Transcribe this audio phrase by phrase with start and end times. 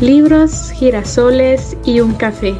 [0.00, 2.54] libros, girasoles y un café.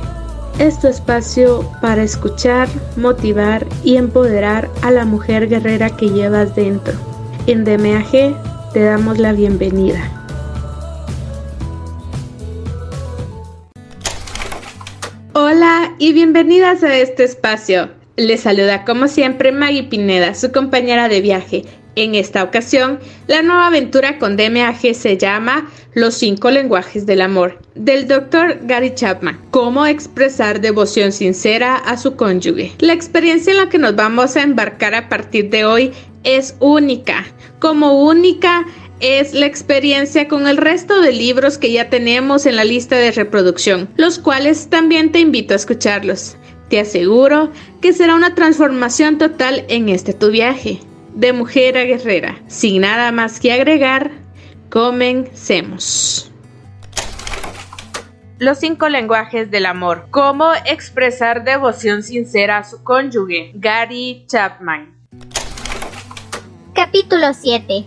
[0.58, 6.92] Es tu espacio para escuchar, motivar y empoderar a la mujer guerrera que llevas dentro.
[7.46, 10.00] En DMAG te damos la bienvenida.
[15.32, 17.88] Hola y bienvenidas a este espacio.
[18.16, 21.64] Les saluda como siempre Maggie Pineda, su compañera de viaje
[21.96, 27.58] en esta ocasión, la nueva aventura con DMAG se llama Los cinco lenguajes del amor,
[27.74, 28.60] del Dr.
[28.62, 29.40] Gary Chapman.
[29.50, 32.72] Cómo expresar devoción sincera a su cónyuge.
[32.78, 35.92] La experiencia en la que nos vamos a embarcar a partir de hoy
[36.24, 37.26] es única.
[37.58, 38.66] Como única
[39.00, 43.12] es la experiencia con el resto de libros que ya tenemos en la lista de
[43.12, 46.36] reproducción, los cuales también te invito a escucharlos.
[46.68, 50.80] Te aseguro que será una transformación total en este tu viaje
[51.14, 52.40] de mujer a guerrera.
[52.46, 54.10] Sin nada más que agregar,
[54.68, 56.30] comencemos.
[58.38, 60.06] Los cinco lenguajes del amor.
[60.10, 63.52] Cómo expresar devoción sincera a su cónyuge.
[63.54, 64.94] Gary Chapman.
[66.74, 67.84] Capítulo 7.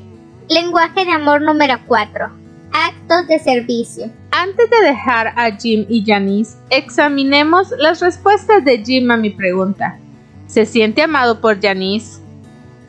[0.50, 2.30] Lenguaje de amor número 4.
[2.72, 4.12] Actos de servicio.
[4.30, 9.98] Antes de dejar a Jim y Janice, examinemos las respuestas de Jim a mi pregunta.
[10.46, 12.23] ¿Se siente amado por Janice?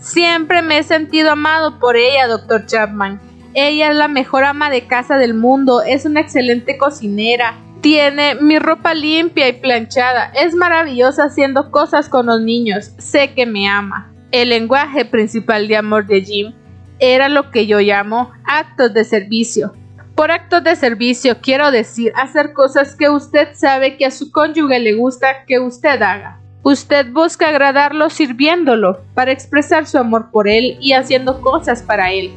[0.05, 3.23] Siempre me he sentido amado por ella, doctor Chapman.
[3.55, 8.59] Ella es la mejor ama de casa del mundo, es una excelente cocinera, tiene mi
[8.59, 14.13] ropa limpia y planchada, es maravillosa haciendo cosas con los niños, sé que me ama.
[14.31, 16.53] El lenguaje principal de amor de Jim
[16.99, 19.73] era lo que yo llamo actos de servicio.
[20.15, 24.81] Por actos de servicio quiero decir hacer cosas que usted sabe que a su cónyuge
[24.81, 26.44] le gusta que usted haga.
[26.67, 32.31] Usted busca agradarlo sirviéndolo, para expresar su amor por él y haciendo cosas para él.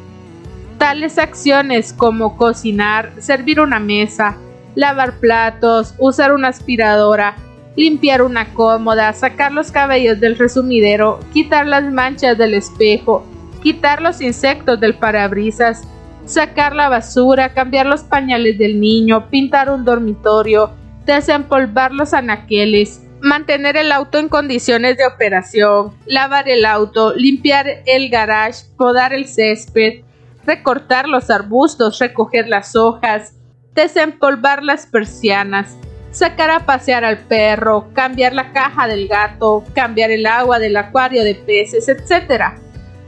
[0.78, 4.36] Tales acciones como cocinar, servir una mesa,
[4.76, 7.38] lavar platos, usar una aspiradora,
[7.78, 13.26] limpiar una cómoda, sacar los cabellos del resumidero, quitar las manchas del espejo,
[13.64, 15.88] quitar los insectos del parabrisas,
[16.26, 20.72] sacar la basura, cambiar los pañales del niño, pintar un dormitorio,
[21.06, 28.10] desempolvar los anaqueles, mantener el auto en condiciones de operación, lavar el auto, limpiar el
[28.10, 30.02] garage, podar el césped,
[30.46, 33.34] recortar los arbustos, recoger las hojas,
[33.76, 35.76] desempolvar las persianas,
[36.12, 41.24] sacar a pasear al perro, cambiar la caja del gato, cambiar el agua del acuario
[41.24, 42.56] de peces, etc.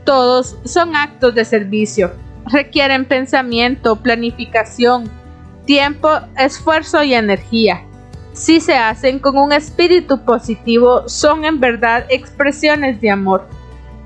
[0.03, 2.11] Todos son actos de servicio.
[2.45, 5.09] Requieren pensamiento, planificación,
[5.65, 7.88] tiempo, esfuerzo y energía
[8.39, 13.45] si se hacen con un espíritu positivo, son en verdad expresiones de amor.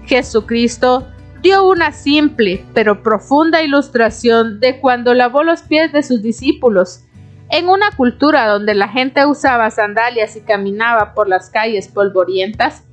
[0.05, 1.07] Jesucristo
[1.43, 7.03] dio una simple pero profunda ilustración de cuando lavó los pies de sus discípulos.
[7.51, 12.85] En una cultura donde la gente usaba sandalias y caminaba por las calles polvorientas,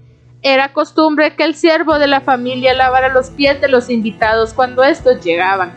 [0.43, 4.84] era costumbre que el siervo de la familia lavara los pies de los invitados cuando
[4.84, 5.73] estos llegaban.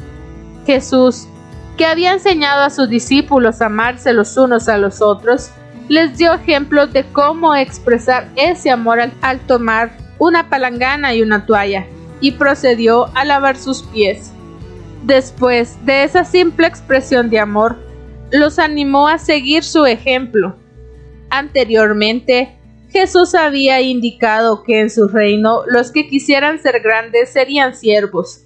[0.65, 1.29] Jesús
[1.77, 5.51] que había enseñado a sus discípulos a amarse los unos a los otros,
[5.89, 11.85] les dio ejemplos de cómo expresar ese amor al, tomar una palangana y una toalla,
[12.21, 14.31] y procedió a lavar sus pies.
[15.03, 17.77] Después de esa simple expresión de amor,
[18.31, 20.55] los animó a seguir su ejemplo.
[21.29, 22.57] Anteriormente,
[22.89, 28.43] Jesús había indicado que en su reino los que quisieran ser grandes serían siervos.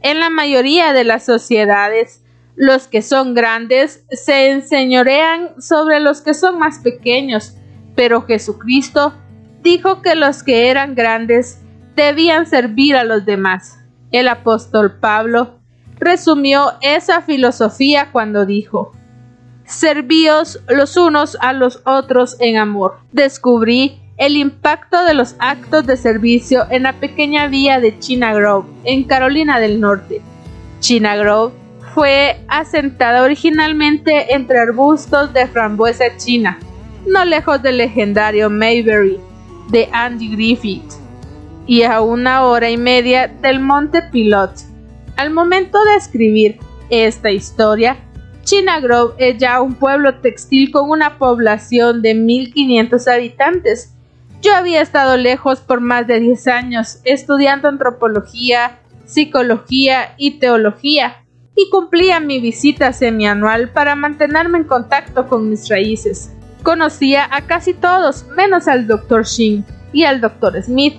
[0.00, 2.22] En la mayoría de las sociedades,
[2.58, 7.54] los que son grandes se enseñorean sobre los que son más pequeños,
[7.94, 9.14] pero Jesucristo
[9.62, 11.60] dijo que los que eran grandes
[11.94, 13.78] debían servir a los demás.
[14.10, 15.60] El apóstol Pablo
[16.00, 18.92] resumió esa filosofía cuando dijo,
[19.64, 22.98] Servíos los unos a los otros en amor.
[23.12, 28.68] Descubrí el impacto de los actos de servicio en la pequeña vía de China Grove,
[28.82, 30.22] en Carolina del Norte.
[30.80, 31.67] China Grove
[31.98, 36.60] fue asentada originalmente entre arbustos de frambuesa china,
[37.04, 39.18] no lejos del legendario Mayberry
[39.70, 40.92] de Andy Griffith,
[41.66, 44.52] y a una hora y media del Monte Pilot.
[45.16, 47.96] Al momento de escribir esta historia,
[48.44, 53.92] China Grove es ya un pueblo textil con una población de 1500 habitantes.
[54.40, 61.24] Yo había estado lejos por más de 10 años estudiando antropología, psicología y teología
[61.58, 66.32] y cumplía mi visita semianual para mantenerme en contacto con mis raíces.
[66.62, 69.24] Conocía a casi todos, menos al Dr.
[69.24, 70.62] Shin y al Dr.
[70.62, 70.94] Smith,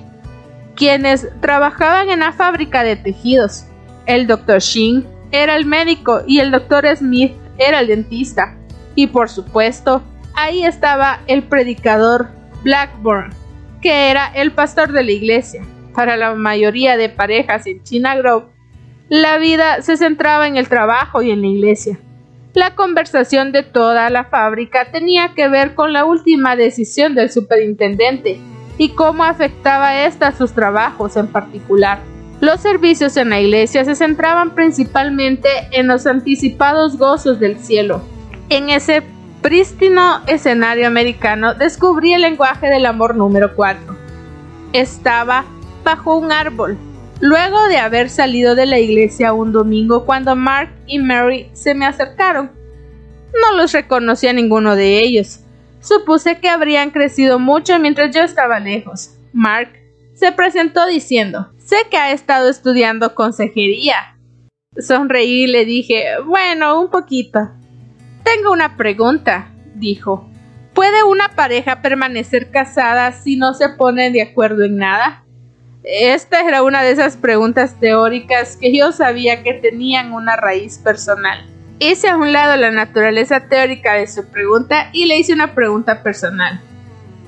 [0.75, 3.67] quienes trabajaban en la fábrica de tejidos.
[4.05, 4.59] El Dr.
[4.59, 6.93] Shin era el médico y el Dr.
[6.97, 8.57] Smith era el dentista.
[8.95, 10.03] Y por supuesto,
[10.35, 12.31] ahí estaba el predicador
[12.63, 13.29] Blackburn,
[13.81, 15.63] que era el pastor de la iglesia.
[15.95, 18.58] Para la mayoría de parejas en China Grove,
[19.09, 21.99] la vida se centraba en el trabajo y en la iglesia.
[22.53, 28.39] La conversación de toda la fábrica tenía que ver con la última decisión del superintendente
[28.77, 31.99] y cómo afectaba esta a sus trabajos en particular.
[32.39, 38.01] Los servicios en la iglesia se centraban principalmente en los anticipados gozos del cielo.
[38.49, 39.03] En ese
[39.41, 43.95] prístino escenario americano descubrí el lenguaje del amor número 4.
[44.71, 45.45] Estaba
[45.83, 46.77] bajo un árbol,
[47.19, 51.85] luego de haber salido de la iglesia un domingo cuando Mark y Mary se me
[51.85, 52.51] acercaron.
[53.33, 55.41] No los reconocí a ninguno de ellos.
[55.81, 59.11] Supuse que habrían crecido mucho mientras yo estaba lejos.
[59.33, 59.69] Mark
[60.13, 64.17] se presentó diciendo, sé que ha estado estudiando consejería.
[64.77, 67.49] Sonreí y le dije, bueno, un poquito.
[68.23, 70.29] Tengo una pregunta, dijo.
[70.73, 75.23] ¿Puede una pareja permanecer casada si no se ponen de acuerdo en nada?
[75.83, 81.45] Esta era una de esas preguntas teóricas que yo sabía que tenían una raíz personal.
[81.79, 86.03] Hice a un lado la naturaleza teórica de su pregunta y le hice una pregunta
[86.03, 86.59] personal.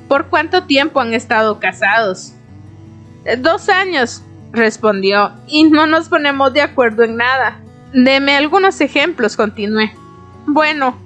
[0.09, 2.33] ¿Por cuánto tiempo han estado casados?
[3.37, 4.21] Dos años,
[4.51, 7.61] respondió, y no nos ponemos de acuerdo en nada.
[7.93, 9.93] Deme algunos ejemplos, continué.
[10.45, 10.97] Bueno,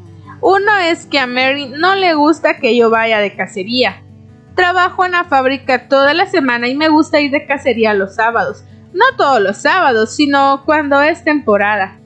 [0.42, 4.02] uno es que a Mary no le gusta que yo vaya de cacería.
[4.56, 8.64] Trabajo en la fábrica toda la semana y me gusta ir de cacería los sábados.
[8.94, 11.98] No todos los sábados, sino cuando es temporada.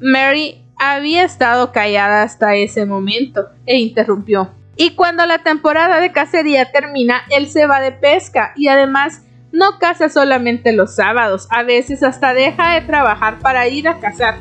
[0.00, 4.50] Mary había estado callada hasta ese momento e interrumpió.
[4.76, 9.78] Y cuando la temporada de cacería termina, él se va de pesca y además no
[9.78, 14.34] caza solamente los sábados, a veces hasta deja de trabajar para ir a cazar.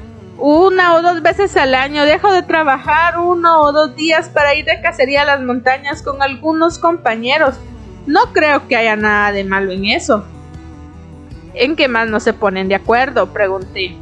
[0.45, 4.65] Una o dos veces al año dejo de trabajar uno o dos días para ir
[4.65, 7.55] de cacería a las montañas con algunos compañeros.
[8.07, 10.25] No creo que haya nada de malo en eso.
[11.53, 13.31] ¿En qué más no se ponen de acuerdo?
[13.31, 13.95] pregunté.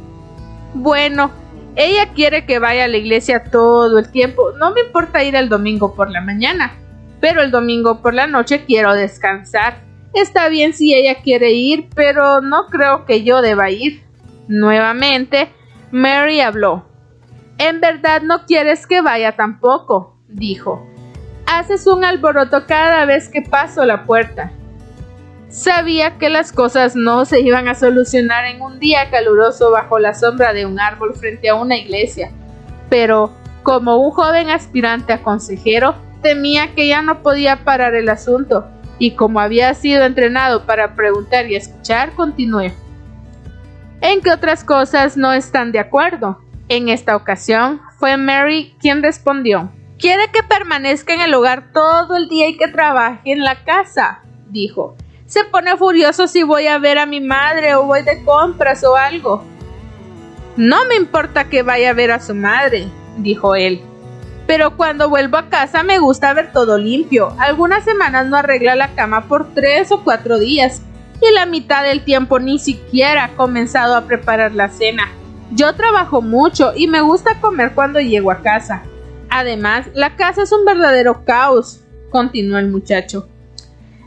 [0.74, 1.30] Bueno,
[1.76, 4.50] ella quiere que vaya a la iglesia todo el tiempo.
[4.58, 6.72] No me importa ir el domingo por la mañana,
[7.20, 9.76] pero el domingo por la noche quiero descansar.
[10.12, 14.02] Está bien si ella quiere ir, pero no creo que yo deba ir.
[14.48, 15.48] Nuevamente,
[15.92, 16.86] Mary habló.
[17.58, 20.86] En verdad no quieres que vaya tampoco, dijo.
[21.46, 24.50] Haces un alboroto cada vez que paso la puerta.
[25.50, 30.14] Sabía que las cosas no se iban a solucionar en un día caluroso bajo la
[30.14, 32.30] sombra de un árbol frente a una iglesia,
[32.88, 33.30] pero
[33.62, 38.66] como un joven aspirante a consejero, temía que ya no podía parar el asunto,
[38.98, 42.72] y como había sido entrenado para preguntar y escuchar, continué.
[44.02, 46.40] ¿En qué otras cosas no están de acuerdo?
[46.68, 49.70] En esta ocasión fue Mary quien respondió.
[49.96, 54.22] Quiere que permanezca en el hogar todo el día y que trabaje en la casa,
[54.48, 54.96] dijo.
[55.26, 58.96] Se pone furioso si voy a ver a mi madre o voy de compras o
[58.96, 59.44] algo.
[60.56, 62.88] No me importa que vaya a ver a su madre,
[63.18, 63.82] dijo él.
[64.48, 67.36] Pero cuando vuelvo a casa me gusta ver todo limpio.
[67.38, 70.82] Algunas semanas no arregla la cama por tres o cuatro días
[71.22, 75.12] y la mitad del tiempo ni siquiera ha comenzado a preparar la cena.
[75.52, 78.82] Yo trabajo mucho y me gusta comer cuando llego a casa.
[79.28, 81.80] Además, la casa es un verdadero caos,
[82.10, 83.28] continuó el muchacho.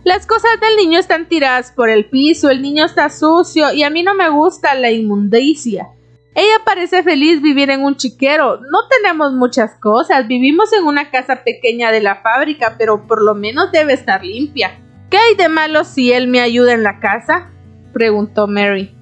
[0.04, 3.90] Las cosas del niño están tiradas por el piso, el niño está sucio y a
[3.90, 5.88] mí no me gusta la inmundicia.
[6.36, 8.58] Ella parece feliz vivir en un chiquero.
[8.58, 10.28] No tenemos muchas cosas.
[10.28, 14.78] Vivimos en una casa pequeña de la fábrica, pero por lo menos debe estar limpia.
[15.16, 17.48] ¿Qué hay de malo si él me ayuda en la casa?
[17.94, 18.94] preguntó Mary.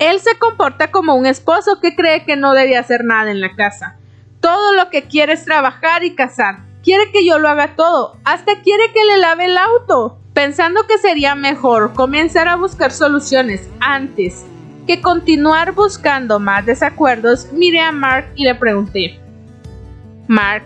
[0.00, 3.54] Él se comporta como un esposo que cree que no debe hacer nada en la
[3.54, 4.00] casa.
[4.40, 6.64] Todo lo que quiere es trabajar y cazar.
[6.82, 8.16] Quiere que yo lo haga todo.
[8.24, 10.18] Hasta quiere que le lave el auto.
[10.34, 14.44] Pensando que sería mejor comenzar a buscar soluciones antes
[14.88, 19.20] que continuar buscando más desacuerdos, miré a Mark y le pregunté.
[20.26, 20.64] Mark,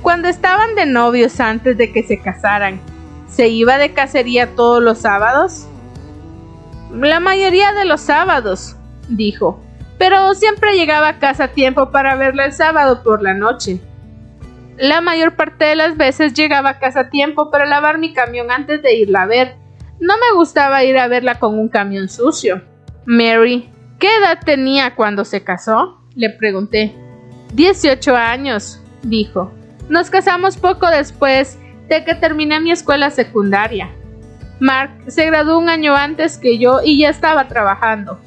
[0.00, 2.80] cuando estaban de novios antes de que se casaran,
[3.34, 5.66] ¿Se iba de cacería todos los sábados?
[6.92, 8.76] La mayoría de los sábados,
[9.08, 9.60] dijo,
[9.98, 13.80] pero siempre llegaba a casa a tiempo para verla el sábado por la noche.
[14.76, 18.52] La mayor parte de las veces llegaba a casa a tiempo para lavar mi camión
[18.52, 19.56] antes de irla a ver.
[19.98, 22.62] No me gustaba ir a verla con un camión sucio.
[23.04, 26.00] Mary, ¿qué edad tenía cuando se casó?
[26.14, 26.94] Le pregunté.
[27.52, 29.52] Dieciocho años, dijo.
[29.88, 33.90] Nos casamos poco después de que terminé mi escuela secundaria.
[34.60, 38.20] Mark se graduó un año antes que yo y ya estaba trabajando.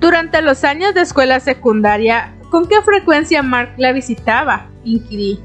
[0.00, 4.68] Durante los años de escuela secundaria ¿con qué frecuencia Mark la visitaba?
[4.84, 5.40] inquirí.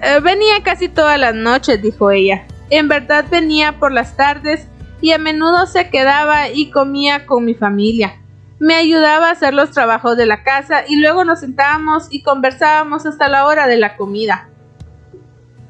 [0.00, 2.46] Eh, venía casi todas las noches, dijo ella.
[2.70, 4.66] En verdad venía por las tardes
[5.02, 8.22] y a menudo se quedaba y comía con mi familia.
[8.58, 13.04] Me ayudaba a hacer los trabajos de la casa y luego nos sentábamos y conversábamos
[13.04, 14.48] hasta la hora de la comida.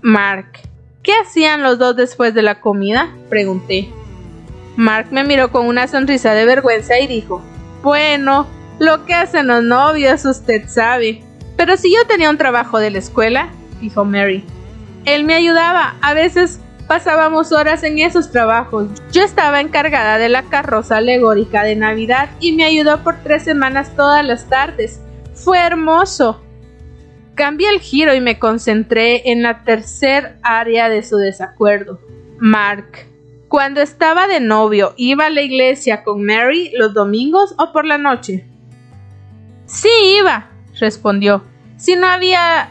[0.03, 0.53] Mark,
[1.05, 3.15] ¿qué hacían los dos después de la comida?
[3.29, 3.89] pregunté.
[4.77, 7.41] Mark me miró con una sonrisa de vergüenza y dijo,
[7.83, 8.49] Bueno,
[8.81, 11.23] lo que hacen los novios usted sabe.
[11.57, 14.45] Pero si yo tenía un trabajo de la escuela, dijo Mary.
[15.05, 16.59] Él me ayudaba, a veces
[16.89, 18.89] pasábamos horas en esos trabajos.
[19.13, 23.95] Yo estaba encargada de la carroza alegórica de Navidad y me ayudó por tres semanas
[23.95, 25.01] todas las tardes.
[25.35, 26.44] Fue hermoso.
[27.35, 32.01] Cambié el giro y me concentré en la tercer área de su desacuerdo.
[32.39, 33.07] Mark.
[33.49, 37.99] Cuando estaba de novio, ¿iba a la iglesia con Mary los domingos o por la
[37.99, 38.47] noche?
[39.67, 39.89] Sí,
[40.19, 40.51] iba,
[40.81, 41.45] respondió.
[41.77, 42.71] Si no había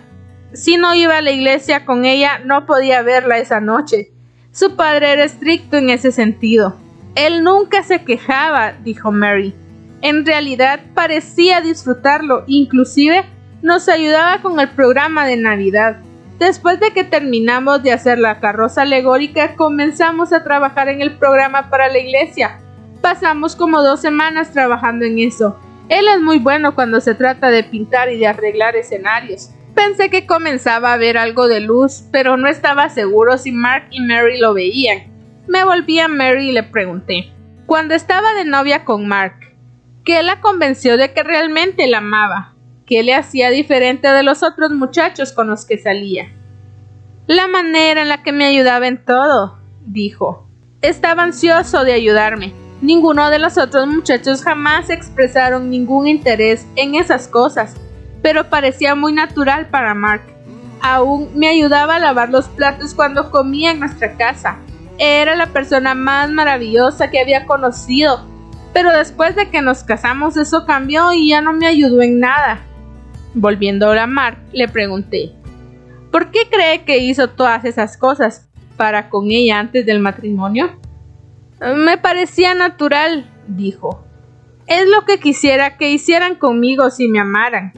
[0.54, 4.12] si no iba a la iglesia con ella, no podía verla esa noche.
[4.52, 6.76] Su padre era estricto en ese sentido.
[7.16, 9.56] Él nunca se quejaba, dijo Mary.
[10.02, 13.26] En realidad parecía disfrutarlo, inclusive
[13.64, 15.96] nos ayudaba con el programa de Navidad.
[16.38, 21.70] Después de que terminamos de hacer la carroza alegórica, comenzamos a trabajar en el programa
[21.70, 22.60] para la iglesia.
[23.02, 25.58] Pasamos como dos semanas trabajando en eso.
[25.88, 29.52] Él es muy bueno cuando se trata de pintar y de arreglar escenarios.
[29.74, 34.02] Pensé que comenzaba a ver algo de luz, pero no estaba seguro si Mark y
[34.02, 35.04] Mary lo veían.
[35.48, 37.32] Me volví a Mary y le pregunté,
[37.66, 39.36] cuando estaba de novia con Mark,
[40.04, 42.53] ¿qué la convenció de que realmente la amaba?
[42.86, 46.32] ¿Qué le hacía diferente de los otros muchachos con los que salía?
[47.28, 50.48] La manera en la que me ayudaba en todo, dijo.
[50.82, 52.54] Estaba ansioso de ayudarme.
[52.82, 57.76] Ninguno de los otros muchachos jamás expresaron ningún interés en esas cosas
[58.24, 60.24] pero parecía muy natural para Mark.
[60.82, 64.58] Aún me ayudaba a lavar los platos cuando comía en nuestra casa.
[64.98, 68.26] Era la persona más maravillosa que había conocido,
[68.74, 72.62] pero después de que nos casamos eso cambió y ya no me ayudó en nada.
[73.34, 75.32] Volviendo a Mark, le pregunté,
[76.12, 78.48] ¿por qué cree que hizo todas esas cosas
[78.78, 80.80] para con ella antes del matrimonio?
[81.60, 84.04] Me parecía natural, dijo.
[84.68, 87.74] Es lo que quisiera que hicieran conmigo si me amaran.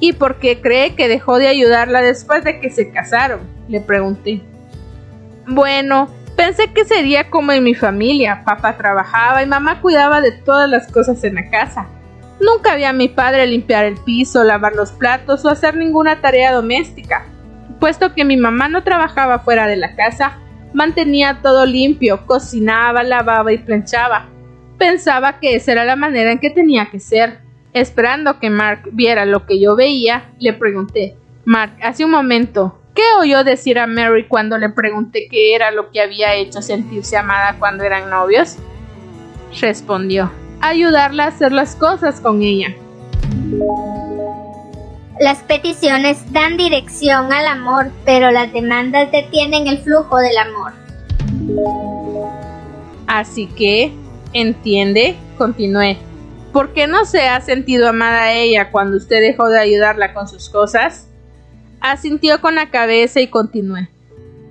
[0.00, 3.40] ¿Y por qué cree que dejó de ayudarla después de que se casaron?
[3.68, 4.42] le pregunté.
[5.46, 8.42] Bueno, pensé que sería como en mi familia.
[8.44, 11.86] Papá trabajaba y mamá cuidaba de todas las cosas en la casa.
[12.42, 16.52] Nunca vi a mi padre limpiar el piso, lavar los platos o hacer ninguna tarea
[16.52, 17.24] doméstica.
[17.78, 20.40] Puesto que mi mamá no trabajaba fuera de la casa,
[20.74, 24.28] mantenía todo limpio, cocinaba, lavaba y planchaba.
[24.76, 27.38] Pensaba que esa era la manera en que tenía que ser.
[27.72, 33.04] Esperando que Mark viera lo que yo veía, le pregunté, Mark, hace un momento, ¿qué
[33.20, 37.54] oyó decir a Mary cuando le pregunté qué era lo que había hecho sentirse amada
[37.60, 38.56] cuando eran novios?
[39.60, 40.30] Respondió,
[40.62, 42.74] ayudarla a hacer las cosas con ella.
[45.20, 50.72] Las peticiones dan dirección al amor, pero las demandas detienen el flujo del amor.
[53.06, 53.92] Así que,
[54.32, 55.16] ¿entiende?
[55.36, 55.98] Continué.
[56.52, 60.28] ¿Por qué no se ha sentido amada a ella cuando usted dejó de ayudarla con
[60.28, 61.08] sus cosas?
[61.80, 63.88] Asintió con la cabeza y continué.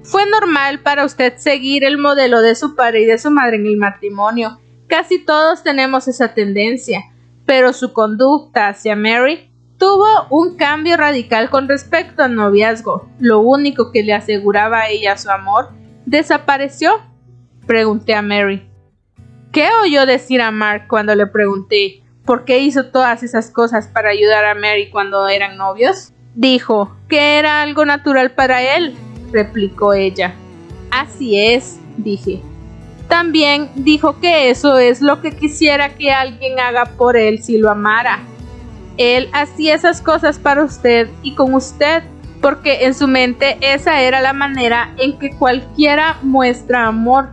[0.04, 3.68] Fue normal para usted seguir el modelo de su padre y de su madre en
[3.68, 4.60] el matrimonio.
[4.92, 7.00] Casi todos tenemos esa tendencia,
[7.46, 13.08] pero su conducta hacia Mary tuvo un cambio radical con respecto al noviazgo.
[13.18, 15.70] Lo único que le aseguraba a ella su amor
[16.06, 17.00] desapareció.
[17.66, 18.70] Pregunté a Mary.
[19.54, 24.10] ¿Qué oyó decir a Mark cuando le pregunté por qué hizo todas esas cosas para
[24.10, 26.12] ayudar a Mary cuando eran novios?
[26.36, 28.94] Dijo que era algo natural para él,
[29.32, 30.34] replicó ella.
[30.92, 32.42] Así es, dije.
[33.12, 37.70] También dijo que eso es lo que quisiera que alguien haga por él si lo
[37.70, 38.20] amara.
[38.96, 42.04] Él hacía esas cosas para usted y con usted,
[42.42, 47.32] porque en su mente esa era la manera en que cualquiera muestra amor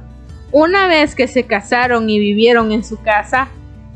[0.50, 3.46] una vez que se casaron y vivieron en su casa,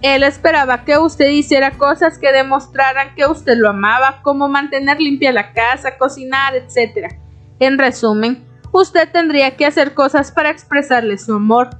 [0.02, 5.32] él esperaba que usted hiciera cosas que demostraran que usted lo amaba, como mantener limpia
[5.32, 7.12] la casa, cocinar, etc.
[7.58, 11.70] En resumen, usted tendría que hacer cosas para expresarle su amor.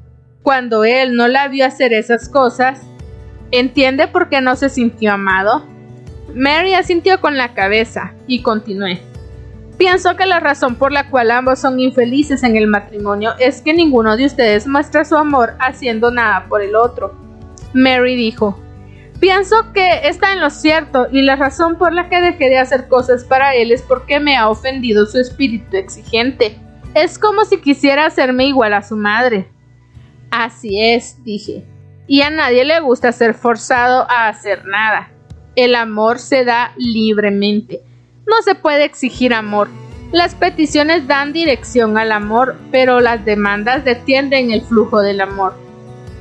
[0.43, 2.83] Cuando él no la vio hacer esas cosas,
[3.51, 5.67] ¿entiende por qué no se sintió amado?
[6.35, 9.03] Mary asintió con la cabeza y continué.
[9.79, 13.73] Pienso que la razón por la cual ambos son infelices en el matrimonio es que
[13.73, 17.15] ninguno de ustedes muestra su amor haciendo nada por el otro.
[17.75, 18.59] Mary dijo,
[19.23, 22.89] Pienso que está en lo cierto y la razón por la que dejé de hacer
[22.89, 26.57] cosas para él es porque me ha ofendido su espíritu exigente.
[26.95, 29.49] Es como si quisiera hacerme igual a su madre.
[30.31, 31.65] Así es, dije.
[32.07, 35.11] Y a nadie le gusta ser forzado a hacer nada.
[35.57, 37.81] El amor se da libremente.
[38.27, 39.69] No se puede exigir amor.
[40.13, 45.55] Las peticiones dan dirección al amor, pero las demandas detienden el flujo del amor.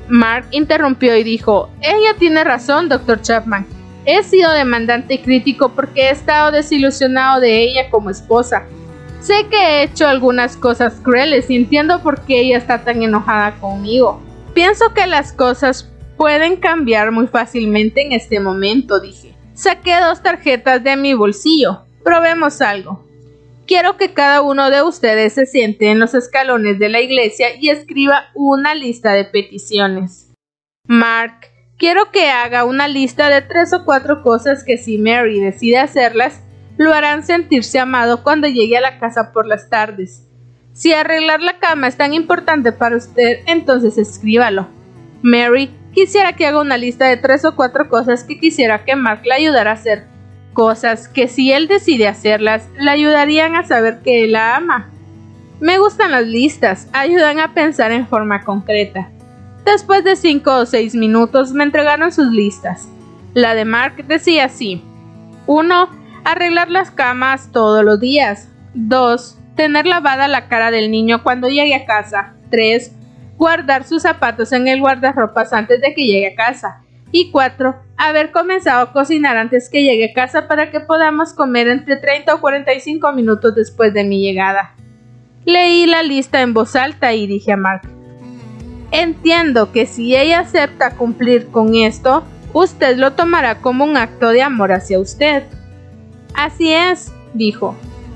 [0.08, 3.22] Mark interrumpió y dijo, ella tiene razón, Dr.
[3.22, 3.66] Chapman.
[4.06, 8.66] He sido demandante y crítico porque he estado desilusionado de ella como esposa.
[9.22, 13.52] Sé que he hecho algunas cosas crueles y entiendo por qué ella está tan enojada
[13.60, 14.20] conmigo.
[14.56, 19.36] Pienso que las cosas pueden cambiar muy fácilmente en este momento, dije.
[19.54, 21.86] Saqué dos tarjetas de mi bolsillo.
[22.04, 23.06] Probemos algo.
[23.68, 27.70] Quiero que cada uno de ustedes se siente en los escalones de la iglesia y
[27.70, 30.34] escriba una lista de peticiones.
[30.88, 31.48] Mark,
[31.78, 36.42] quiero que haga una lista de tres o cuatro cosas que si Mary decide hacerlas,
[36.82, 40.28] lo harán sentirse amado cuando llegue a la casa por las tardes.
[40.74, 44.68] Si arreglar la cama es tan importante para usted, entonces escríbalo.
[45.22, 49.22] Mary, quisiera que haga una lista de tres o cuatro cosas que quisiera que Mark
[49.26, 50.06] le ayudara a hacer
[50.54, 54.90] cosas que si él decide hacerlas, le ayudarían a saber que él la ama.
[55.60, 59.08] Me gustan las listas, ayudan a pensar en forma concreta.
[59.66, 62.90] Después de cinco o seis minutos me entregaron sus listas.
[63.36, 64.84] La de Mark decía así.
[65.46, 66.01] 1.
[66.24, 68.50] Arreglar las camas todos los días.
[68.74, 69.40] 2.
[69.56, 72.34] Tener lavada la cara del niño cuando llegue a casa.
[72.52, 72.96] 3.
[73.38, 76.82] Guardar sus zapatos en el guardarropas antes de que llegue a casa.
[77.12, 77.76] Y 4.
[77.98, 82.36] Haber comenzado a cocinar antes que llegue a casa para que podamos comer entre 30
[82.36, 84.76] o 45 minutos después de mi llegada.
[85.44, 87.82] Leí la lista en voz alta y dije a Mark,
[88.92, 92.24] Entiendo que si ella acepta cumplir con esto,
[92.54, 95.44] usted lo tomará como un acto de amor hacia usted.
[96.34, 97.76] Así es, dijo.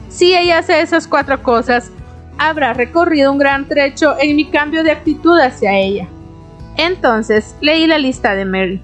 [0.09, 1.91] Si ella hace esas cuatro cosas,
[2.37, 6.07] habrá recorrido un gran trecho en mi cambio de actitud hacia ella.
[6.77, 8.81] Entonces leí la lista de Mary.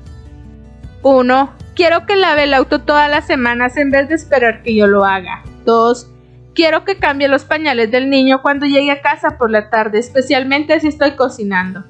[1.03, 1.53] 1.
[1.75, 5.06] Quiero que lave el auto todas las semanas en vez de esperar que yo lo
[5.06, 5.43] haga.
[5.65, 6.10] 2.
[6.53, 10.79] Quiero que cambie los pañales del niño cuando llegue a casa por la tarde, especialmente
[10.79, 11.86] si estoy cocinando.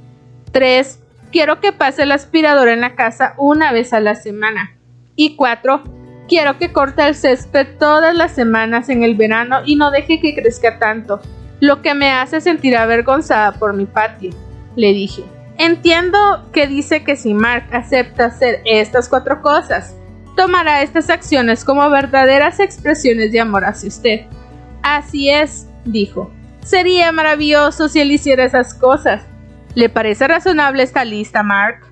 [0.52, 1.00] 3.
[1.32, 4.76] Quiero que pase el aspirador en la casa una vez a la semana.
[5.16, 5.84] Y 4.
[6.28, 10.36] Quiero que corte el césped todas las semanas en el verano y no deje que
[10.36, 11.22] crezca tanto,
[11.60, 14.32] lo que me hace sentir avergonzada por mi patio,
[14.76, 15.24] le dije.
[15.58, 19.96] Entiendo que dice que si Mark acepta hacer estas cuatro cosas,
[20.36, 24.22] tomará estas acciones como verdaderas expresiones de amor hacia usted.
[24.82, 26.32] Así es, dijo.
[26.64, 29.24] Sería maravilloso si él hiciera esas cosas.
[29.76, 31.86] ¿Le parece razonable esta lista, Mark?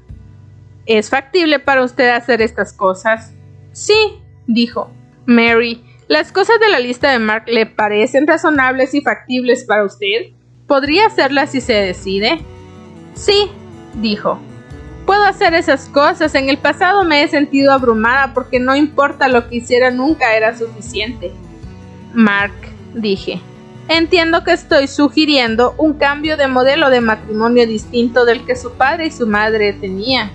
[0.85, 3.33] ¿Es factible para usted hacer estas cosas?
[3.79, 4.91] Sí, dijo.
[5.25, 10.33] Mary, ¿las cosas de la lista de Mark le parecen razonables y factibles para usted?
[10.67, 12.41] ¿Podría hacerlas si se decide?
[13.13, 13.49] Sí,
[13.93, 14.37] dijo.
[15.05, 16.35] Puedo hacer esas cosas.
[16.35, 20.57] En el pasado me he sentido abrumada porque no importa lo que hiciera nunca era
[20.57, 21.31] suficiente.
[22.13, 22.51] Mark,
[22.93, 23.39] dije.
[23.87, 29.05] Entiendo que estoy sugiriendo un cambio de modelo de matrimonio distinto del que su padre
[29.05, 30.31] y su madre tenían.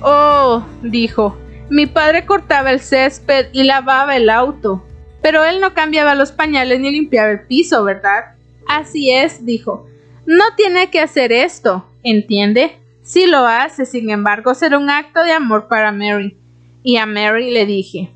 [0.00, 1.36] Oh, dijo,
[1.70, 4.86] mi padre cortaba el césped y lavaba el auto,
[5.22, 8.36] pero él no cambiaba los pañales ni limpiaba el piso, ¿verdad?
[8.66, 9.86] Así es, dijo.
[10.26, 12.78] No tiene que hacer esto, ¿entiende?
[13.02, 16.36] Si lo hace, sin embargo, será un acto de amor para Mary.
[16.82, 18.12] Y a Mary le dije,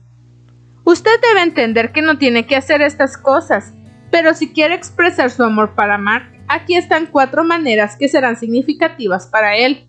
[0.84, 3.72] Usted debe entender que no tiene que hacer estas cosas,
[4.10, 9.26] pero si quiere expresar su amor para Mark, aquí están cuatro maneras que serán significativas
[9.26, 9.86] para él.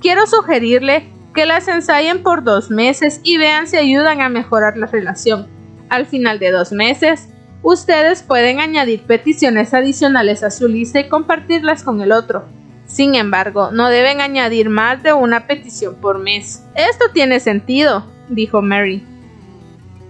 [0.00, 4.86] Quiero sugerirle que las ensayen por dos meses y vean si ayudan a mejorar la
[4.86, 5.48] relación.
[5.88, 7.28] Al final de dos meses,
[7.64, 12.44] Ustedes pueden añadir peticiones adicionales a su lista y compartirlas con el otro.
[12.86, 16.62] Sin embargo, no deben añadir más de una petición por mes.
[16.74, 19.02] Esto tiene sentido, dijo Mary.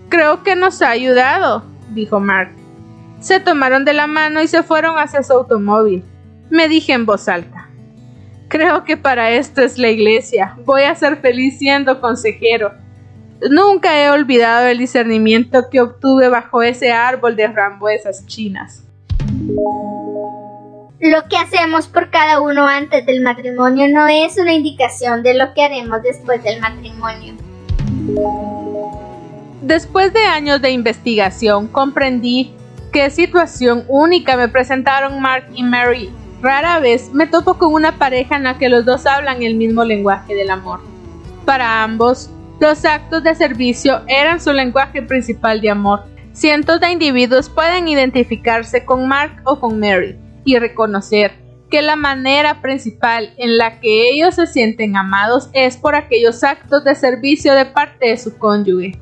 [0.08, 2.50] Creo que nos ha ayudado, dijo Mark.
[3.20, 6.02] Se tomaron de la mano y se fueron hacia su automóvil.
[6.50, 7.53] Me dije en voz alta.
[8.54, 10.54] Creo que para esto es la iglesia.
[10.64, 12.72] Voy a ser feliz siendo consejero.
[13.50, 18.84] Nunca he olvidado el discernimiento que obtuve bajo ese árbol de frambuesas chinas.
[21.00, 25.52] Lo que hacemos por cada uno antes del matrimonio no es una indicación de lo
[25.52, 27.34] que haremos después del matrimonio.
[29.62, 32.54] Después de años de investigación, comprendí
[32.92, 36.12] qué situación única me presentaron Mark y Mary.
[36.44, 39.82] Rara vez me topo con una pareja en la que los dos hablan el mismo
[39.82, 40.80] lenguaje del amor.
[41.46, 42.28] Para ambos,
[42.60, 46.04] los actos de servicio eran su lenguaje principal de amor.
[46.34, 51.32] Cientos de individuos pueden identificarse con Mark o con Mary y reconocer
[51.70, 56.84] que la manera principal en la que ellos se sienten amados es por aquellos actos
[56.84, 59.00] de servicio de parte de su cónyuge.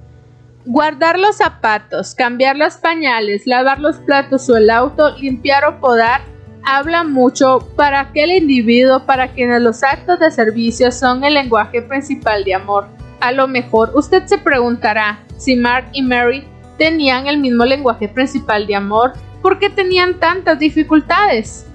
[0.64, 6.31] Guardar los zapatos, cambiar los pañales, lavar los platos o el auto, limpiar o podar,
[6.64, 12.44] habla mucho para aquel individuo para quienes los actos de servicio son el lenguaje principal
[12.44, 12.86] de amor.
[13.20, 16.44] A lo mejor usted se preguntará si Mark y Mary
[16.78, 21.66] tenían el mismo lenguaje principal de amor, ¿por qué tenían tantas dificultades?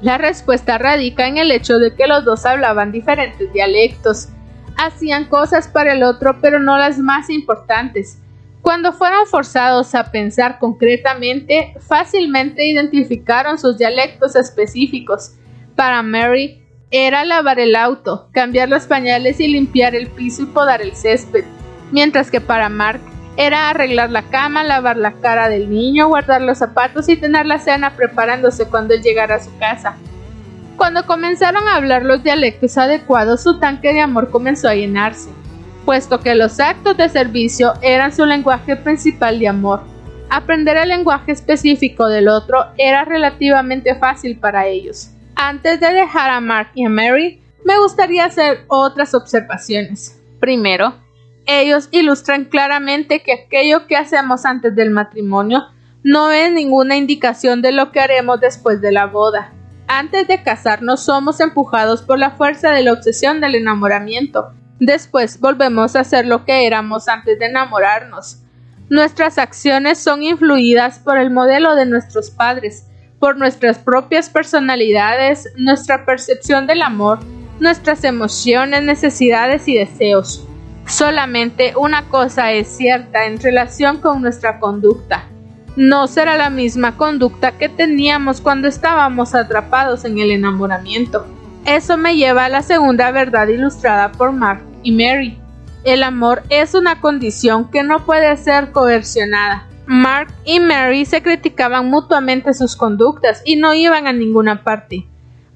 [0.00, 4.28] La respuesta radica en el hecho de que los dos hablaban diferentes dialectos,
[4.76, 8.18] hacían cosas para el otro pero no las más importantes.
[8.66, 15.36] Cuando fueron forzados a pensar concretamente, fácilmente identificaron sus dialectos específicos.
[15.76, 20.82] Para Mary era lavar el auto, cambiar los pañales y limpiar el piso y podar
[20.82, 21.44] el césped,
[21.92, 23.00] mientras que para Mark
[23.36, 27.60] era arreglar la cama, lavar la cara del niño, guardar los zapatos y tener la
[27.60, 29.94] cena preparándose cuando él llegara a su casa.
[30.76, 35.30] Cuando comenzaron a hablar los dialectos adecuados, su tanque de amor comenzó a llenarse,
[35.86, 39.80] puesto que los actos de servicio eran su lenguaje principal de amor.
[40.28, 45.10] Aprender el lenguaje específico del otro era relativamente fácil para ellos.
[45.36, 50.20] Antes de dejar a Mark y a Mary, me gustaría hacer otras observaciones.
[50.40, 50.94] Primero,
[51.46, 55.62] ellos ilustran claramente que aquello que hacemos antes del matrimonio
[56.02, 59.52] no es ninguna indicación de lo que haremos después de la boda.
[59.86, 64.52] Antes de casarnos somos empujados por la fuerza de la obsesión del enamoramiento.
[64.80, 68.42] Después volvemos a ser lo que éramos antes de enamorarnos.
[68.90, 72.86] Nuestras acciones son influidas por el modelo de nuestros padres,
[73.18, 77.20] por nuestras propias personalidades, nuestra percepción del amor,
[77.58, 80.46] nuestras emociones, necesidades y deseos.
[80.86, 85.24] Solamente una cosa es cierta en relación con nuestra conducta.
[85.74, 91.26] No será la misma conducta que teníamos cuando estábamos atrapados en el enamoramiento.
[91.64, 95.36] Eso me lleva a la segunda verdad ilustrada por Mark y Mary.
[95.82, 99.66] El amor es una condición que no puede ser coercionada.
[99.86, 105.04] Mark y Mary se criticaban mutuamente sus conductas y no iban a ninguna parte.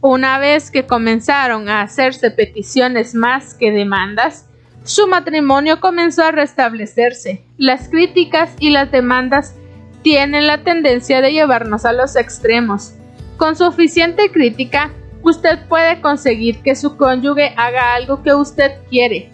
[0.01, 4.49] Una vez que comenzaron a hacerse peticiones más que demandas,
[4.83, 7.45] su matrimonio comenzó a restablecerse.
[7.57, 9.55] Las críticas y las demandas
[10.03, 12.95] tienen la tendencia de llevarnos a los extremos.
[13.37, 14.91] Con suficiente crítica,
[15.23, 19.31] usted puede conseguir que su cónyuge haga algo que usted quiere,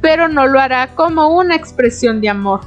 [0.00, 2.60] pero no lo hará como una expresión de amor.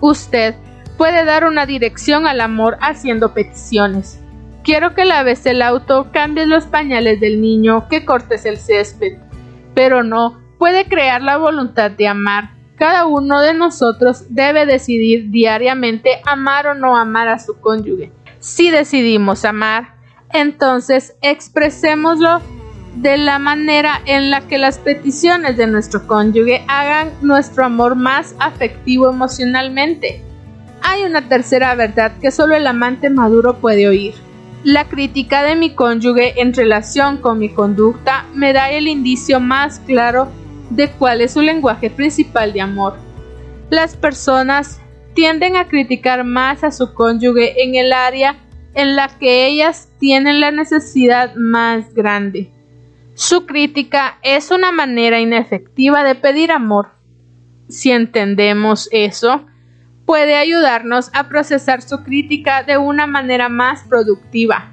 [0.00, 0.54] Usted
[0.96, 4.20] puede dar una dirección al amor haciendo peticiones.
[4.62, 9.18] Quiero que laves el auto, cambies los pañales del niño, que cortes el césped.
[9.74, 12.50] Pero no, puede crear la voluntad de amar.
[12.76, 18.12] Cada uno de nosotros debe decidir diariamente amar o no amar a su cónyuge.
[18.38, 19.94] Si decidimos amar,
[20.32, 22.40] entonces expresémoslo
[22.96, 28.34] de la manera en la que las peticiones de nuestro cónyuge hagan nuestro amor más
[28.38, 30.22] afectivo emocionalmente.
[30.82, 34.14] Hay una tercera verdad que solo el amante maduro puede oír.
[34.64, 39.80] La crítica de mi cónyuge en relación con mi conducta me da el indicio más
[39.80, 40.28] claro
[40.70, 42.94] de cuál es su lenguaje principal de amor.
[43.70, 44.80] Las personas
[45.14, 48.36] tienden a criticar más a su cónyuge en el área
[48.74, 52.50] en la que ellas tienen la necesidad más grande.
[53.14, 56.88] Su crítica es una manera inefectiva de pedir amor.
[57.68, 59.44] Si entendemos eso,
[60.06, 64.72] puede ayudarnos a procesar su crítica de una manera más productiva.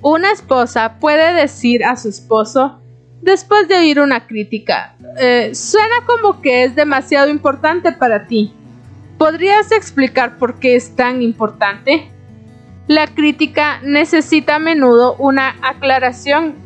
[0.00, 2.80] Una esposa puede decir a su esposo,
[3.20, 8.52] después de oír una crítica, eh, suena como que es demasiado importante para ti.
[9.18, 12.11] ¿Podrías explicar por qué es tan importante?
[12.88, 16.56] La crítica necesita a menudo una aclaración.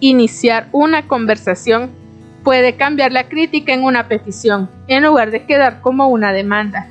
[0.00, 1.92] Iniciar una conversación
[2.42, 6.88] puede cambiar la crítica en una petición, en lugar de quedar como una demanda.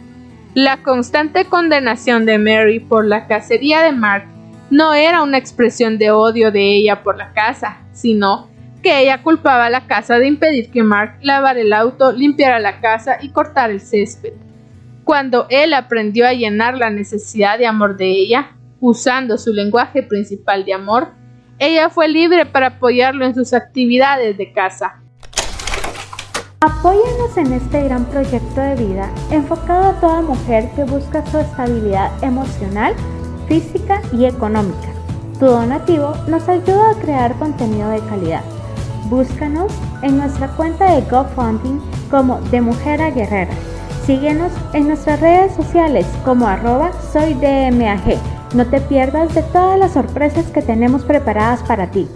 [0.53, 4.25] La constante condenación de Mary por la cacería de Mark
[4.69, 8.47] no era una expresión de odio de ella por la casa, sino
[8.81, 12.79] que ella culpaba a la casa de impedir que Mark lavara el auto, limpiara la
[12.79, 14.31] casa y cortara el césped.
[15.03, 20.65] Cuando él aprendió a llenar la necesidad de amor de ella, usando su lenguaje principal
[20.65, 21.13] de amor,
[21.59, 25.01] ella fue libre para apoyarlo en sus actividades de casa.
[26.59, 32.11] Apóyanos en este gran proyecto de vida enfocado a toda mujer que busca su estabilidad
[32.23, 32.93] emocional,
[33.47, 34.89] física y económica.
[35.39, 38.43] Tu donativo nos ayuda a crear contenido de calidad.
[39.05, 39.71] Búscanos
[40.03, 43.53] en nuestra cuenta de GoFundMe como De Mujer a Guerrera.
[44.05, 48.40] Síguenos en nuestras redes sociales como arroba soy DMAG.
[48.53, 52.09] No te pierdas de todas las sorpresas que tenemos preparadas para ti.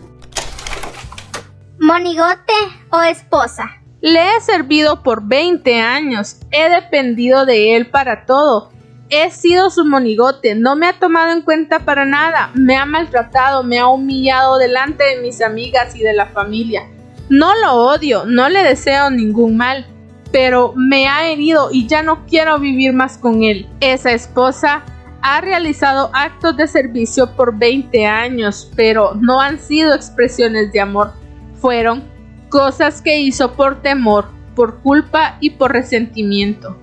[1.80, 2.54] ¿Monigote
[2.91, 3.71] o esposa?
[4.02, 8.71] Le he servido por 20 años, he dependido de él para todo.
[9.10, 13.63] He sido su monigote, no me ha tomado en cuenta para nada, me ha maltratado,
[13.63, 16.82] me ha humillado delante de mis amigas y de la familia.
[17.30, 19.86] No lo odio, no le deseo ningún mal,
[20.34, 23.69] pero me ha herido y ya no quiero vivir más con él.
[23.80, 24.84] Esa esposa
[25.27, 31.13] ha realizado actos de servicio por 20 años, pero no han sido expresiones de amor,
[31.59, 32.03] fueron
[32.49, 36.77] cosas que hizo por temor, por culpa y por resentimiento.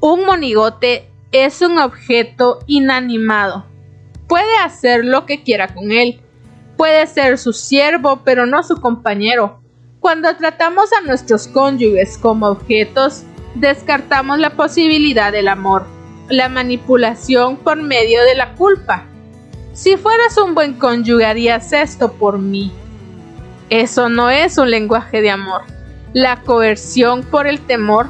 [0.00, 3.66] Un monigote es un objeto inanimado.
[4.26, 6.22] Puede hacer lo que quiera con él.
[6.78, 9.60] Puede ser su siervo, pero no su compañero.
[10.00, 15.99] Cuando tratamos a nuestros cónyuges como objetos, descartamos la posibilidad del amor,
[16.30, 19.04] la manipulación por medio de la culpa.
[19.74, 22.72] Si fueras un buen cónyuge harías esto por mí.
[23.68, 25.62] Eso no es un lenguaje de amor.
[26.12, 28.08] La coerción por el temor.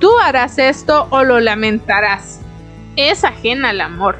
[0.00, 2.40] Tú harás esto o lo lamentarás
[2.96, 4.18] es ajena al amor.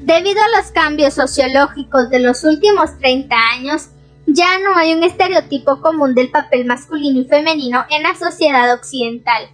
[0.00, 3.88] Debido a los cambios sociológicos de los últimos 30 años,
[4.26, 9.50] ya no hay un estereotipo común del papel masculino y femenino en la sociedad occidental.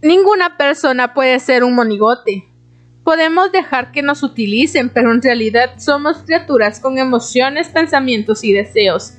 [0.00, 2.48] Ninguna persona puede ser un monigote.
[3.02, 9.14] Podemos dejar que nos utilicen, pero en realidad somos criaturas con emociones, pensamientos y deseos,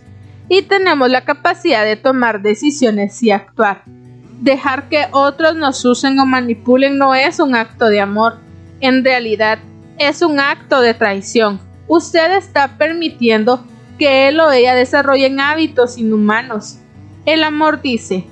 [0.47, 3.83] y tenemos la capacidad de tomar decisiones y actuar.
[4.39, 8.37] Dejar que otros nos usen o manipulen no es un acto de amor,
[8.79, 9.59] en realidad
[9.97, 11.59] es un acto de traición.
[11.89, 13.65] Usted está permitiendo
[13.97, 16.77] que él o ella desarrollen hábitos inhumanos.
[17.25, 18.27] El amor dice,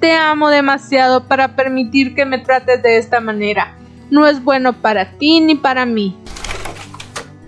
[0.00, 3.76] te amo demasiado para permitir que me trates de esta manera.
[4.10, 6.16] No es bueno para ti ni para mí.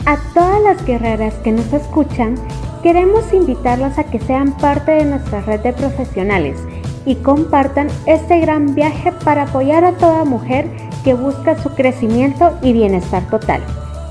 [0.06, 2.34] A todas las guerreras que nos escuchan,
[2.82, 6.58] queremos invitarlas a que sean parte de nuestra red de profesionales
[7.04, 10.68] y compartan este gran viaje para apoyar a toda mujer
[11.04, 13.62] que busca su crecimiento y bienestar total.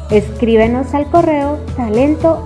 [0.10, 2.45] Escríbenos al correo talento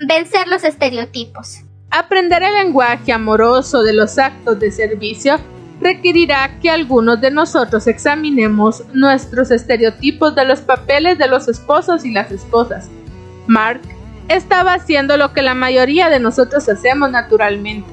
[0.00, 1.62] Vencer los estereotipos.
[1.90, 5.40] Aprender el lenguaje amoroso de los actos de servicio
[5.80, 12.12] requerirá que algunos de nosotros examinemos nuestros estereotipos de los papeles de los esposos y
[12.12, 12.88] las esposas.
[13.48, 13.80] Mark
[14.28, 17.90] estaba haciendo lo que la mayoría de nosotros hacemos naturalmente.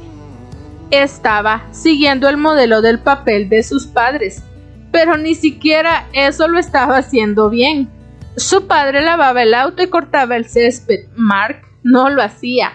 [0.92, 4.44] Estaba siguiendo el modelo del papel de sus padres,
[4.92, 7.90] pero ni siquiera eso lo estaba haciendo bien.
[8.38, 11.08] Su padre lavaba el auto y cortaba el césped.
[11.16, 12.74] Mark no lo hacía.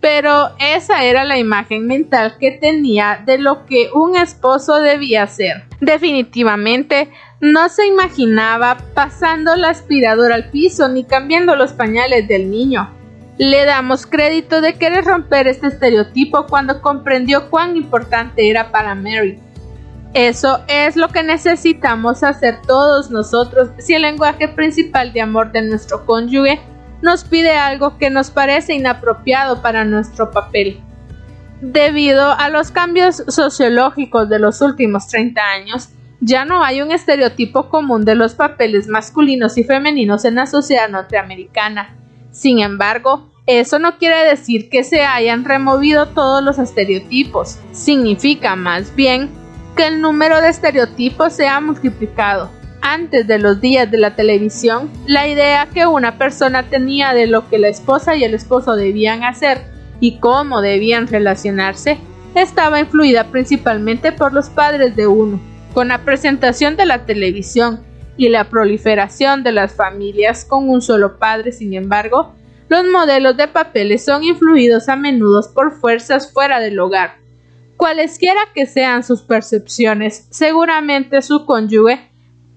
[0.00, 5.64] Pero esa era la imagen mental que tenía de lo que un esposo debía hacer.
[5.80, 12.90] Definitivamente no se imaginaba pasando la aspiradora al piso ni cambiando los pañales del niño.
[13.38, 19.38] Le damos crédito de querer romper este estereotipo cuando comprendió cuán importante era para Mary.
[20.14, 25.62] Eso es lo que necesitamos hacer todos nosotros si el lenguaje principal de amor de
[25.62, 26.60] nuestro cónyuge
[27.02, 30.80] nos pide algo que nos parece inapropiado para nuestro papel.
[31.60, 35.88] Debido a los cambios sociológicos de los últimos 30 años,
[36.20, 40.88] ya no hay un estereotipo común de los papeles masculinos y femeninos en la sociedad
[40.88, 41.96] norteamericana.
[42.32, 48.94] Sin embargo, eso no quiere decir que se hayan removido todos los estereotipos, significa más
[48.94, 49.30] bien
[49.76, 52.50] que el número de estereotipos se ha multiplicado.
[52.80, 57.48] Antes de los días de la televisión, la idea que una persona tenía de lo
[57.48, 59.62] que la esposa y el esposo debían hacer
[60.00, 61.98] y cómo debían relacionarse
[62.34, 65.40] estaba influida principalmente por los padres de uno.
[65.74, 67.80] Con la presentación de la televisión
[68.16, 72.34] y la proliferación de las familias con un solo padre, sin embargo,
[72.68, 77.16] los modelos de papeles son influidos a menudo por fuerzas fuera del hogar.
[77.76, 82.07] Cualesquiera que sean sus percepciones, seguramente su cónyuge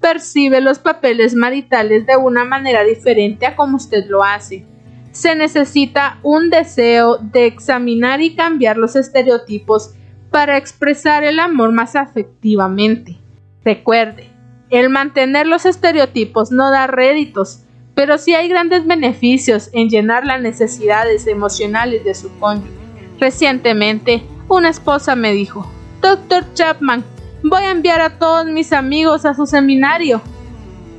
[0.02, 4.66] percibe los papeles maritales de una manera diferente a como usted lo hace.
[5.12, 9.94] Se necesita un deseo de examinar y cambiar los estereotipos
[10.32, 13.18] para expresar el amor más afectivamente.
[13.64, 14.30] Recuerde,
[14.70, 20.42] el mantener los estereotipos no da réditos, pero sí hay grandes beneficios en llenar las
[20.42, 22.72] necesidades emocionales de su cónyuge.
[23.20, 25.70] Recientemente, una esposa me dijo,
[26.02, 27.04] Doctor Chapman,
[27.44, 30.22] voy a enviar a todos mis amigos a su seminario.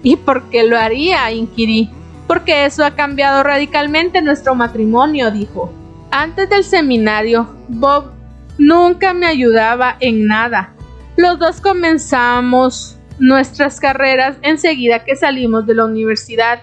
[0.02, 1.30] ¿Y por qué lo haría?
[1.32, 1.90] inquirí.
[2.26, 5.72] porque eso ha cambiado radicalmente nuestro matrimonio, dijo.
[6.10, 8.12] Antes del seminario, Bob
[8.58, 10.74] nunca me ayudaba en nada.
[11.16, 16.60] Los dos comenzamos nuestras carreras enseguida que salimos de la universidad,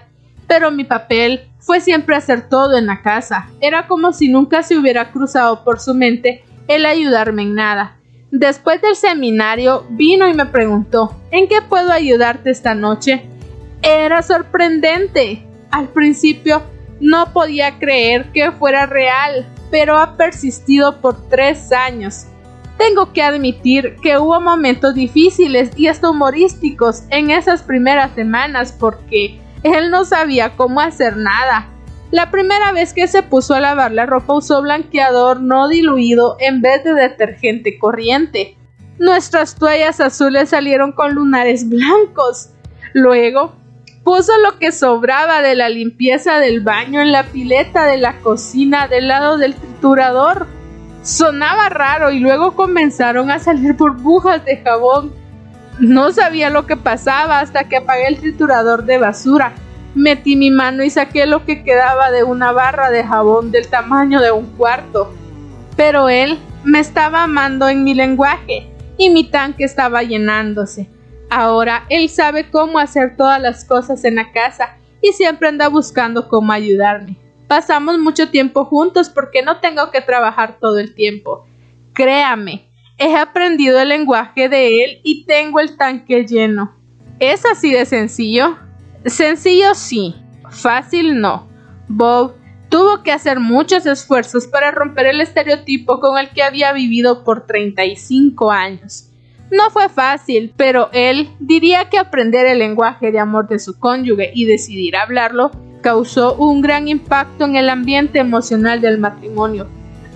[0.48, 3.48] pero mi papel fue siempre hacer todo en la casa.
[3.60, 7.99] Era como si nunca se hubiera cruzado por su mente el ayudarme en nada.
[8.30, 13.24] Después del seminario vino y me preguntó ¿En qué puedo ayudarte esta noche?
[13.82, 15.44] Era sorprendente.
[15.70, 16.62] Al principio
[17.00, 22.26] no podía creer que fuera real, pero ha persistido por tres años.
[22.78, 29.40] Tengo que admitir que hubo momentos difíciles y hasta humorísticos en esas primeras semanas porque
[29.62, 31.68] él no sabía cómo hacer nada.
[32.10, 36.60] La primera vez que se puso a lavar la ropa usó blanqueador no diluido en
[36.60, 38.56] vez de detergente corriente.
[38.98, 42.50] Nuestras toallas azules salieron con lunares blancos.
[42.94, 43.54] Luego
[44.02, 48.88] puso lo que sobraba de la limpieza del baño en la pileta de la cocina
[48.88, 50.48] del lado del triturador.
[51.04, 55.14] Sonaba raro y luego comenzaron a salir burbujas de jabón.
[55.78, 59.54] No sabía lo que pasaba hasta que apagué el triturador de basura.
[59.94, 64.20] Metí mi mano y saqué lo que quedaba de una barra de jabón del tamaño
[64.20, 65.12] de un cuarto.
[65.76, 70.88] Pero él me estaba amando en mi lenguaje y mi tanque estaba llenándose.
[71.28, 76.28] Ahora él sabe cómo hacer todas las cosas en la casa y siempre anda buscando
[76.28, 77.16] cómo ayudarme.
[77.48, 81.46] Pasamos mucho tiempo juntos porque no tengo que trabajar todo el tiempo.
[81.94, 86.76] Créame, he aprendido el lenguaje de él y tengo el tanque lleno.
[87.18, 88.56] ¿Es así de sencillo?
[89.06, 90.14] Sencillo sí,
[90.50, 91.48] fácil no.
[91.88, 92.34] Bob
[92.68, 97.46] tuvo que hacer muchos esfuerzos para romper el estereotipo con el que había vivido por
[97.46, 99.10] 35 años.
[99.50, 104.30] No fue fácil, pero él diría que aprender el lenguaje de amor de su cónyuge
[104.34, 105.50] y decidir hablarlo
[105.82, 109.66] causó un gran impacto en el ambiente emocional del matrimonio.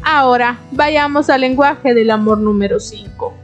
[0.02, 3.43] Ahora vayamos al lenguaje del amor número 5.